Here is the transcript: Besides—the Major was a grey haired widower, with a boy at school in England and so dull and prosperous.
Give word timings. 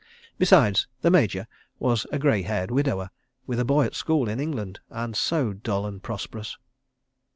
Besides—the 0.39 1.11
Major 1.11 1.47
was 1.77 2.07
a 2.11 2.17
grey 2.17 2.41
haired 2.41 2.71
widower, 2.71 3.11
with 3.45 3.59
a 3.59 3.65
boy 3.65 3.85
at 3.85 3.93
school 3.93 4.27
in 4.29 4.39
England 4.39 4.79
and 4.89 5.15
so 5.15 5.53
dull 5.53 5.85
and 5.85 6.01
prosperous. 6.01 6.57